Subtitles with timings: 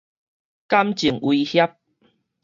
[0.67, 1.75] 感情威脅